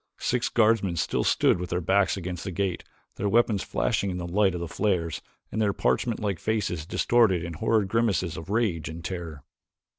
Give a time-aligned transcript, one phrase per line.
[0.17, 2.83] Six guardsmen still stood with their backs against the gate,
[3.17, 7.43] their weapons flashing in the light of the flares and their parchment like faces distorted
[7.43, 9.43] in horrid grimaces of rage and terror.